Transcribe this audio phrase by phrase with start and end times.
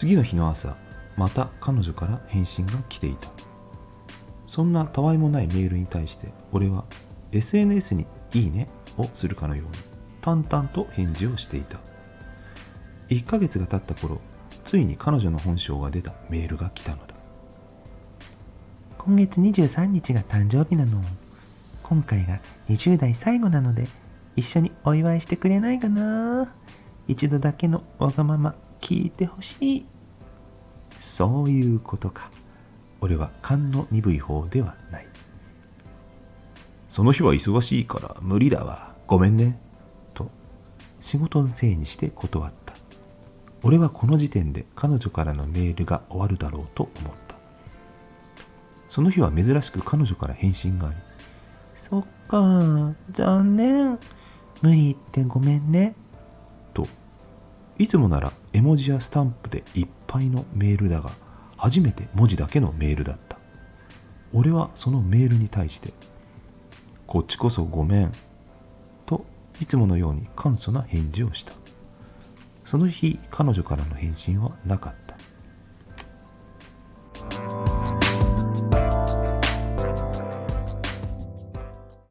[0.00, 0.78] 次の日の朝
[1.18, 3.28] また彼女から返信が来ていた。
[4.46, 6.86] そんなたわいもないメールに対して俺は
[7.32, 9.72] SNS に「いいね」をするかのように
[10.22, 11.80] 淡々と返事をしていた。
[13.10, 14.22] 1ヶ月が経った頃
[14.64, 17.14] ついに彼女の本性が出たメールが来たのだ。
[18.96, 21.02] 今月23日が誕生日なの。
[21.82, 22.40] 今回が
[22.70, 23.86] 20代最後なので
[24.34, 26.48] 一緒にお祝いしてくれないかな。
[27.06, 29.86] 一度だけのわがまま聞いてほしい。
[30.98, 32.30] そういうことか。
[33.00, 35.06] 俺は勘の鈍い方ではない。
[36.88, 38.94] その日は忙しいから無理だわ。
[39.06, 39.58] ごめんね。
[40.12, 40.30] と
[41.00, 42.74] 仕事のせいにして断った。
[43.62, 47.36] 俺はこの時点で彼女からのメールが終わるだろうと思った。
[48.88, 50.96] その日は珍しく彼女から返信があり
[51.76, 53.98] そっか残念。
[54.62, 55.94] 無理言ってごめんね。
[56.74, 56.86] と
[57.80, 61.12] いつもなら絵文字やスタンプでいっぱいのメールだが
[61.56, 63.38] 初めて文字だけのメールだった。
[64.34, 65.94] 俺はそのメールに対して
[67.08, 68.12] 「こっちこそごめん」
[69.06, 69.24] と
[69.62, 71.52] いつものように簡素な返事をした。
[72.66, 75.09] その日彼女からの返信はなかった。